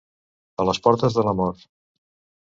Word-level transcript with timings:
A 0.61 0.63
les 0.69 0.79
portes 0.87 1.17
de 1.17 1.25
la 1.27 1.33
mort. 1.41 1.61